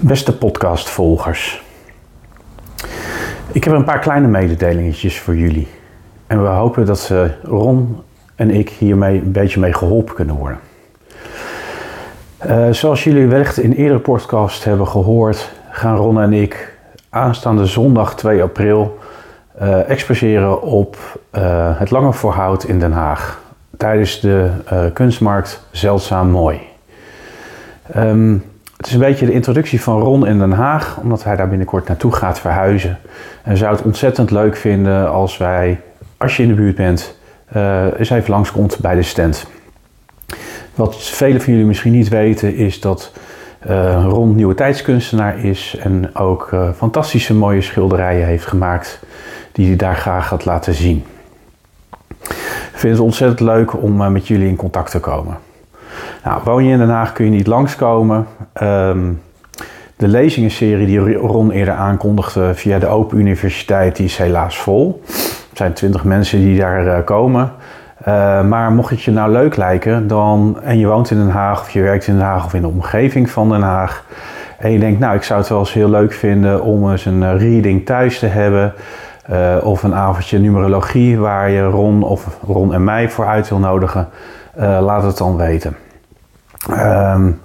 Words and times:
Beste 0.00 0.36
podcastvolgers. 0.36 1.62
Ik 3.52 3.64
heb 3.64 3.74
een 3.74 3.84
paar 3.84 3.98
kleine 3.98 4.26
mededelingetjes 4.26 5.20
voor 5.20 5.36
jullie. 5.36 5.68
En 6.26 6.42
we 6.42 6.48
hopen 6.48 6.86
dat 6.86 7.00
ze 7.00 7.30
Ron 7.42 7.96
en 8.34 8.50
ik 8.50 8.68
hiermee 8.68 9.20
een 9.20 9.32
beetje 9.32 9.60
mee 9.60 9.72
geholpen 9.72 10.14
kunnen 10.14 10.34
worden. 10.34 10.58
Uh, 12.46 12.70
zoals 12.70 13.04
jullie 13.04 13.26
wellicht 13.26 13.58
in 13.58 13.72
eerdere 13.72 13.98
podcast 13.98 14.64
hebben 14.64 14.88
gehoord, 14.88 15.50
gaan 15.70 15.96
Ron 15.96 16.20
en 16.20 16.32
ik 16.32 16.78
aanstaande 17.08 17.66
zondag 17.66 18.16
2 18.16 18.42
april 18.42 18.98
uh, 19.60 19.90
exposeren 19.90 20.62
op 20.62 20.96
uh, 21.32 21.78
het 21.78 21.90
Lange 21.90 22.12
Voorhout 22.12 22.64
in 22.64 22.78
Den 22.78 22.92
Haag. 22.92 23.40
Tijdens 23.76 24.20
de 24.20 24.50
kunstmarkt 24.92 25.62
Zeldzaam 25.70 26.30
Mooi. 26.30 26.60
Um, 27.96 28.44
het 28.78 28.86
is 28.86 28.92
een 28.92 28.98
beetje 28.98 29.26
de 29.26 29.32
introductie 29.32 29.80
van 29.80 30.00
Ron 30.00 30.26
in 30.26 30.38
Den 30.38 30.52
Haag, 30.52 30.98
omdat 31.02 31.24
hij 31.24 31.36
daar 31.36 31.48
binnenkort 31.48 31.88
naartoe 31.88 32.12
gaat 32.12 32.40
verhuizen. 32.40 32.98
En 33.42 33.56
zou 33.56 33.76
het 33.76 33.84
ontzettend 33.84 34.30
leuk 34.30 34.56
vinden 34.56 35.10
als 35.10 35.36
wij, 35.36 35.80
als 36.16 36.36
je 36.36 36.42
in 36.42 36.48
de 36.48 36.54
buurt 36.54 36.76
bent, 36.76 37.18
uh, 37.56 37.84
eens 37.98 38.10
even 38.10 38.30
langskomt 38.30 38.78
bij 38.80 38.94
de 38.94 39.02
stand. 39.02 39.46
Wat 40.74 40.96
velen 40.96 41.40
van 41.40 41.52
jullie 41.52 41.68
misschien 41.68 41.92
niet 41.92 42.08
weten, 42.08 42.54
is 42.54 42.80
dat 42.80 43.12
uh, 43.68 44.04
Ron 44.08 44.34
nieuwe 44.34 44.54
tijdskunstenaar 44.54 45.44
is 45.44 45.76
en 45.82 46.16
ook 46.16 46.50
uh, 46.54 46.72
fantastische 46.76 47.34
mooie 47.34 47.62
schilderijen 47.62 48.26
heeft 48.26 48.46
gemaakt 48.46 49.00
die 49.52 49.66
hij 49.66 49.76
daar 49.76 49.96
graag 49.96 50.28
gaat 50.28 50.44
laten 50.44 50.74
zien. 50.74 51.04
Ik 52.72 52.84
vind 52.84 52.92
het 52.92 53.02
ontzettend 53.02 53.40
leuk 53.40 53.82
om 53.82 54.12
met 54.12 54.28
jullie 54.28 54.48
in 54.48 54.56
contact 54.56 54.90
te 54.90 55.00
komen. 55.00 55.38
Nou, 56.28 56.40
woon 56.44 56.64
je 56.64 56.72
in 56.72 56.78
Den 56.78 56.88
Haag 56.88 57.12
kun 57.12 57.24
je 57.24 57.30
niet 57.30 57.46
langskomen. 57.46 58.26
Um, 58.62 59.22
de 59.96 60.08
lezingenserie 60.08 60.86
die 60.86 61.14
Ron 61.14 61.50
eerder 61.50 61.74
aankondigde 61.74 62.54
via 62.54 62.78
de 62.78 62.86
Open 62.86 63.18
Universiteit, 63.18 63.96
die 63.96 64.04
is 64.04 64.16
helaas 64.16 64.58
vol. 64.58 65.02
Er 65.50 65.56
zijn 65.56 65.72
twintig 65.72 66.04
mensen 66.04 66.40
die 66.40 66.58
daar 66.58 66.84
uh, 66.84 67.04
komen. 67.04 67.52
Uh, 68.00 68.44
maar 68.44 68.72
mocht 68.72 68.90
het 68.90 69.02
je 69.02 69.10
nou 69.10 69.32
leuk 69.32 69.56
lijken 69.56 70.06
dan, 70.06 70.58
en 70.62 70.78
je 70.78 70.86
woont 70.86 71.10
in 71.10 71.16
Den 71.16 71.30
Haag 71.30 71.60
of 71.60 71.70
je 71.70 71.82
werkt 71.82 72.06
in 72.06 72.14
Den 72.14 72.24
Haag 72.24 72.44
of 72.44 72.54
in 72.54 72.62
de 72.62 72.68
omgeving 72.68 73.30
van 73.30 73.48
Den 73.48 73.62
Haag. 73.62 74.04
En 74.58 74.70
je 74.70 74.78
denkt, 74.78 75.00
nou 75.00 75.14
ik 75.14 75.22
zou 75.22 75.40
het 75.40 75.48
wel 75.48 75.58
eens 75.58 75.72
heel 75.72 75.90
leuk 75.90 76.12
vinden 76.12 76.62
om 76.62 76.90
eens 76.90 77.04
een 77.04 77.22
uh, 77.22 77.40
reading 77.40 77.86
thuis 77.86 78.18
te 78.18 78.26
hebben. 78.26 78.72
Of 79.62 79.82
een 79.82 79.94
avondje 79.94 80.38
numerologie 80.38 81.18
waar 81.18 81.50
je 81.50 81.62
Ron 81.62 82.02
of 82.02 82.38
Ron 82.46 82.74
en 82.74 82.84
mij 82.84 83.10
voor 83.10 83.26
uit 83.26 83.48
wil 83.48 83.58
nodigen. 83.58 84.08
laat 84.56 85.02
het 85.02 85.16
dan 85.16 85.36
weten. 85.36 85.76
Um, 86.70 87.40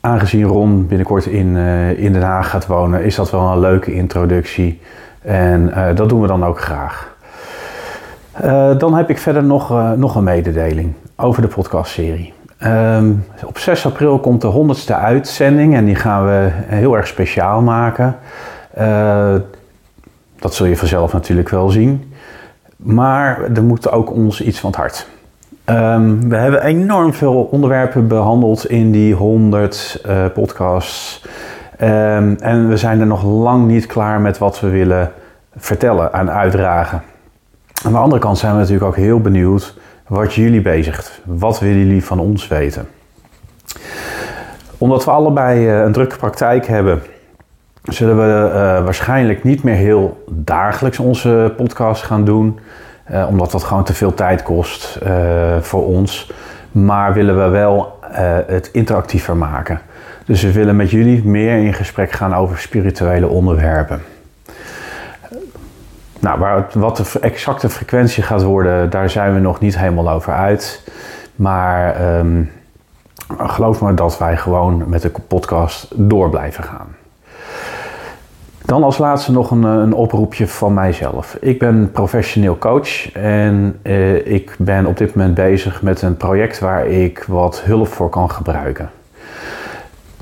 aangezien 0.00 0.44
Ron 0.44 0.86
binnenkort 0.86 1.26
in, 1.26 1.46
uh, 1.46 1.98
in 1.98 2.12
Den 2.12 2.22
Haag 2.22 2.50
gaat 2.50 2.66
wonen, 2.66 3.02
is 3.02 3.14
dat 3.14 3.30
wel 3.30 3.40
een 3.40 3.60
leuke 3.60 3.94
introductie. 3.94 4.80
En 5.22 5.68
uh, 5.68 5.86
dat 5.94 6.08
doen 6.08 6.20
we 6.20 6.26
dan 6.26 6.44
ook 6.44 6.60
graag. 6.60 7.16
Uh, 8.44 8.78
dan 8.78 8.94
heb 8.94 9.10
ik 9.10 9.18
verder 9.18 9.44
nog, 9.44 9.96
nog 9.96 10.14
een 10.14 10.24
mededeling 10.24 10.92
over 11.16 11.42
de 11.42 11.48
podcastserie. 11.48 12.32
Um, 12.64 13.24
op 13.44 13.58
6 13.58 13.86
april 13.86 14.18
komt 14.18 14.40
de 14.40 14.52
100ste 14.52 14.94
uitzending 14.94 15.74
en 15.74 15.84
die 15.84 15.94
gaan 15.94 16.24
we 16.24 16.48
heel 16.52 16.96
erg 16.96 17.06
speciaal 17.06 17.62
maken. 17.62 18.16
dat 20.38 20.54
zul 20.54 20.66
je 20.66 20.76
vanzelf 20.76 21.12
natuurlijk 21.12 21.48
wel 21.48 21.68
zien. 21.68 22.12
Maar 22.76 23.42
er 23.54 23.62
moet 23.62 23.90
ook 23.90 24.12
ons 24.12 24.42
iets 24.42 24.60
van 24.60 24.70
het 24.70 24.78
hart. 24.78 25.06
Um, 25.70 26.28
we 26.28 26.36
hebben 26.36 26.62
enorm 26.62 27.14
veel 27.14 27.48
onderwerpen 27.50 28.08
behandeld 28.08 28.66
in 28.66 28.90
die 28.92 29.14
100 29.14 30.02
uh, 30.06 30.24
podcasts. 30.34 31.24
Um, 31.80 32.36
en 32.36 32.68
we 32.68 32.76
zijn 32.76 33.00
er 33.00 33.06
nog 33.06 33.24
lang 33.24 33.66
niet 33.66 33.86
klaar 33.86 34.20
met 34.20 34.38
wat 34.38 34.60
we 34.60 34.68
willen 34.68 35.12
vertellen 35.56 36.12
en 36.12 36.30
uitdragen. 36.30 37.02
Aan 37.84 37.92
de 37.92 37.98
andere 37.98 38.20
kant 38.20 38.38
zijn 38.38 38.52
we 38.52 38.58
natuurlijk 38.58 38.86
ook 38.86 38.96
heel 38.96 39.20
benieuwd 39.20 39.76
wat 40.06 40.34
jullie 40.34 40.62
bezigt. 40.62 41.20
Wat 41.24 41.60
willen 41.60 41.78
jullie 41.78 42.04
van 42.04 42.18
ons 42.18 42.48
weten? 42.48 42.88
Omdat 44.78 45.04
we 45.04 45.10
allebei 45.10 45.66
uh, 45.66 45.84
een 45.84 45.92
drukke 45.92 46.16
praktijk 46.16 46.66
hebben, 46.66 47.02
zullen 47.82 48.16
we 48.16 48.48
uh, 48.48 48.54
waarschijnlijk 48.84 49.44
niet 49.44 49.62
meer 49.62 49.74
heel 49.74 50.24
dagelijks 50.30 50.98
onze 50.98 51.52
podcast 51.56 52.02
gaan 52.02 52.24
doen. 52.24 52.58
Uh, 53.12 53.26
omdat 53.28 53.50
dat 53.50 53.64
gewoon 53.64 53.84
te 53.84 53.94
veel 53.94 54.14
tijd 54.14 54.42
kost 54.42 54.98
uh, 55.02 55.56
voor 55.60 55.86
ons. 55.86 56.32
Maar 56.72 57.12
willen 57.12 57.44
we 57.44 57.48
wel 57.48 57.98
uh, 58.02 58.16
het 58.46 58.70
interactiever 58.72 59.36
maken. 59.36 59.80
Dus 60.24 60.42
we 60.42 60.52
willen 60.52 60.76
met 60.76 60.90
jullie 60.90 61.24
meer 61.24 61.58
in 61.58 61.74
gesprek 61.74 62.12
gaan 62.12 62.34
over 62.34 62.58
spirituele 62.58 63.28
onderwerpen. 63.28 64.02
Nou, 66.20 66.38
waar, 66.38 66.66
wat 66.72 66.96
de 66.96 67.20
exacte 67.20 67.68
frequentie 67.68 68.22
gaat 68.22 68.42
worden, 68.42 68.90
daar 68.90 69.10
zijn 69.10 69.34
we 69.34 69.40
nog 69.40 69.60
niet 69.60 69.78
helemaal 69.78 70.10
over 70.10 70.32
uit. 70.32 70.82
Maar 71.34 72.16
um, 72.18 72.50
geloof 73.38 73.80
me 73.80 73.94
dat 73.94 74.18
wij 74.18 74.36
gewoon 74.36 74.84
met 74.88 75.02
de 75.02 75.10
podcast 75.28 75.88
door 75.94 76.30
blijven 76.30 76.64
gaan. 76.64 76.96
Dan 78.68 78.84
als 78.84 78.98
laatste 78.98 79.32
nog 79.32 79.50
een, 79.50 79.62
een, 79.62 79.92
oproepje 79.92 80.46
van 80.46 80.74
mijzelf. 80.74 81.36
Ik 81.40 81.58
ben 81.58 81.90
professioneel 81.92 82.58
coach 82.58 83.12
en 83.12 83.78
eh, 83.82 84.26
ik 84.26 84.56
ben 84.58 84.86
op 84.86 84.96
dit 84.96 85.14
moment 85.14 85.34
bezig 85.34 85.82
met 85.82 86.02
een 86.02 86.16
project 86.16 86.58
waar 86.58 86.86
ik 86.86 87.24
wat 87.26 87.60
hulp 87.60 87.88
voor 87.88 88.08
kan 88.08 88.30
gebruiken. 88.30 88.90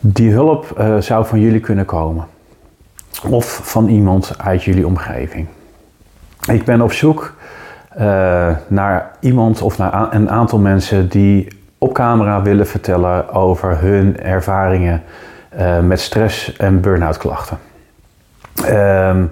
Die 0.00 0.32
hulp 0.32 0.76
uh, 0.78 0.96
zou 0.98 1.26
van 1.26 1.40
jullie 1.40 1.60
kunnen 1.60 1.84
komen. 1.84 2.26
Of 3.28 3.60
van 3.62 3.88
iemand 3.88 4.34
uit 4.38 4.64
jullie 4.64 4.86
omgeving. 4.86 5.46
Ik 6.50 6.64
ben 6.64 6.80
op 6.80 6.92
zoek 6.92 7.34
uh, 7.98 8.02
naar 8.68 9.10
iemand 9.20 9.62
of 9.62 9.78
naar 9.78 10.14
een 10.14 10.30
aantal 10.30 10.58
mensen 10.58 11.08
die 11.08 11.48
op 11.78 11.92
camera 11.92 12.42
willen 12.42 12.66
vertellen 12.66 13.32
over 13.32 13.80
hun 13.80 14.20
ervaringen 14.20 15.02
met 15.82 16.00
stress 16.00 16.56
en 16.56 16.80
burn-out 16.80 17.16
klachten. 17.16 17.58
Um, 18.64 19.30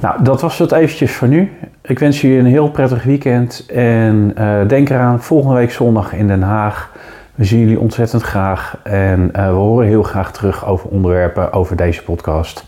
Nou, 0.00 0.22
dat 0.22 0.40
was 0.40 0.58
het 0.58 0.72
eventjes 0.72 1.12
voor 1.12 1.28
nu. 1.28 1.52
Ik 1.82 1.98
wens 1.98 2.20
jullie 2.20 2.38
een 2.38 2.46
heel 2.46 2.70
prettig 2.70 3.02
weekend. 3.02 3.66
En 3.66 4.34
denk 4.66 4.90
eraan, 4.90 5.22
volgende 5.22 5.56
week 5.56 5.70
zondag 5.70 6.12
in 6.12 6.26
Den 6.26 6.42
Haag. 6.42 6.90
We 7.34 7.44
zien 7.44 7.60
jullie 7.60 7.80
ontzettend 7.80 8.22
graag. 8.22 8.76
En 8.82 9.30
we 9.32 9.40
horen 9.40 9.86
heel 9.86 10.02
graag 10.02 10.32
terug 10.32 10.66
over 10.66 10.88
onderwerpen 10.88 11.52
over 11.52 11.76
deze 11.76 12.02
podcast. 12.02 12.64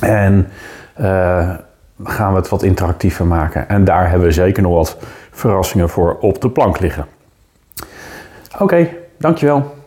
En 0.00 0.48
gaan 2.04 2.30
we 2.30 2.36
het 2.36 2.48
wat 2.48 2.62
interactiever 2.62 3.26
maken. 3.26 3.68
En 3.68 3.84
daar 3.84 4.10
hebben 4.10 4.28
we 4.28 4.34
zeker 4.34 4.62
nog 4.62 4.74
wat 4.74 4.96
verrassingen 5.30 5.88
voor 5.88 6.16
op 6.20 6.40
de 6.40 6.50
plank 6.50 6.80
liggen. 6.80 7.06
Oké, 8.58 8.88
dankjewel. 9.18 9.77